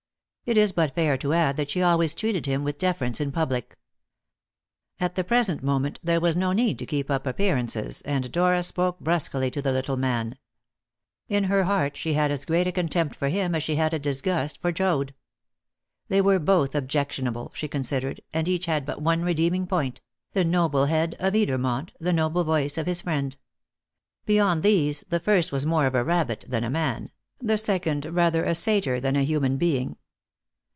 It 0.43 0.57
is 0.57 0.71
but 0.73 0.95
fair 0.95 1.17
to 1.19 1.31
add 1.31 1.55
that 1.55 1.69
she 1.69 1.81
always 1.81 2.13
treated 2.13 2.45
him 2.45 2.65
with 2.65 2.77
deference 2.79 3.21
in 3.21 3.31
public. 3.31 3.77
At 4.99 5.15
the 5.15 5.23
present 5.23 5.63
moment 5.63 5.99
there 6.03 6.19
was 6.19 6.35
no 6.35 6.51
need 6.51 6.77
to 6.79 6.85
keep 6.85 7.09
up 7.09 7.25
appearances, 7.25 8.01
and 8.01 8.29
Dora 8.31 8.61
spoke 8.63 8.99
brusquely 8.99 9.49
to 9.51 9.61
the 9.61 9.71
little 9.71 9.95
man. 9.95 10.37
In 11.29 11.45
her 11.45 11.63
heart 11.65 11.95
she 11.95 12.13
had 12.15 12.31
as 12.31 12.43
great 12.43 12.67
a 12.67 12.71
contempt 12.73 13.15
for 13.15 13.29
him 13.29 13.55
as 13.55 13.63
she 13.63 13.75
had 13.77 13.93
a 13.93 13.99
disgust 13.99 14.59
for 14.61 14.73
Joad. 14.73 15.13
They 16.09 16.19
were 16.19 16.39
both 16.39 16.75
objectionable, 16.75 17.51
she 17.55 17.69
considered, 17.69 18.19
and 18.33 18.45
each 18.49 18.65
had 18.65 18.85
but 18.85 19.01
one 19.01 19.21
redeeming 19.21 19.65
point 19.67 20.01
the 20.33 20.43
noble 20.43 20.87
head 20.87 21.15
of 21.19 21.33
Edermont, 21.33 21.91
the 21.97 22.11
noble 22.11 22.43
voice 22.43 22.77
of 22.77 22.87
his 22.87 22.99
friend. 23.01 23.37
Beyond 24.25 24.63
these, 24.63 25.05
the 25.07 25.19
first 25.21 25.53
was 25.53 25.65
more 25.67 25.85
of 25.85 25.95
a 25.95 26.03
rabbit 26.03 26.43
than, 26.47 26.63
a 26.65 26.69
man; 26.69 27.09
the 27.39 27.57
second 27.59 28.05
rather 28.07 28.43
a 28.43 28.53
satyr 28.55 28.99
than 28.99 29.15
a 29.15 29.23
human 29.23 29.55
being. 29.55 29.95